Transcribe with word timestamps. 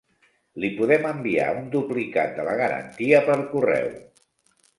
Li 0.61 0.69
podem 0.77 1.03
enviar 1.09 1.49
un 1.57 1.67
duplicat 1.75 2.33
de 2.39 2.47
la 2.49 2.57
garantia 2.63 3.21
per 3.29 3.37
correu. 3.53 3.95